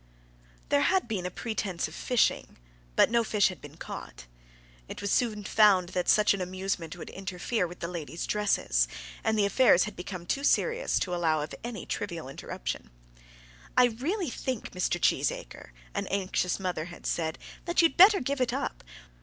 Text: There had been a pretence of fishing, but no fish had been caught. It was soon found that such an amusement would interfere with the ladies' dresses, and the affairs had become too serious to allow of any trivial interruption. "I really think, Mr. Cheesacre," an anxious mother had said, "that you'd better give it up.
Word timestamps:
There 0.69 0.81
had 0.81 1.07
been 1.07 1.27
a 1.27 1.29
pretence 1.29 1.87
of 1.87 1.93
fishing, 1.93 2.57
but 2.95 3.11
no 3.11 3.23
fish 3.23 3.49
had 3.49 3.61
been 3.61 3.77
caught. 3.77 4.25
It 4.87 4.99
was 4.99 5.11
soon 5.11 5.43
found 5.43 5.89
that 5.89 6.09
such 6.09 6.33
an 6.33 6.41
amusement 6.41 6.95
would 6.97 7.11
interfere 7.11 7.67
with 7.67 7.81
the 7.81 7.87
ladies' 7.87 8.25
dresses, 8.25 8.87
and 9.23 9.37
the 9.37 9.45
affairs 9.45 9.83
had 9.83 9.95
become 9.95 10.25
too 10.25 10.43
serious 10.43 10.97
to 10.97 11.13
allow 11.13 11.41
of 11.41 11.53
any 11.63 11.85
trivial 11.85 12.29
interruption. 12.29 12.89
"I 13.77 13.85
really 13.89 14.31
think, 14.31 14.71
Mr. 14.71 14.99
Cheesacre," 14.99 15.69
an 15.93 16.07
anxious 16.07 16.59
mother 16.59 16.85
had 16.85 17.05
said, 17.05 17.37
"that 17.65 17.83
you'd 17.83 17.95
better 17.95 18.21
give 18.21 18.41
it 18.41 18.51
up. 18.53 18.83